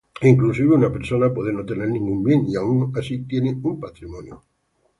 Inclusive, 0.29 0.73
una 0.73 0.91
persona 0.91 1.31
puede 1.31 1.53
no 1.53 1.63
tener 1.63 1.87
ningún 1.89 2.23
bien, 2.23 2.47
y 2.49 2.55
aun 2.55 2.91
así, 2.97 3.21
tiene 3.27 3.53
un 3.61 3.79
patrimonio. 3.79 4.41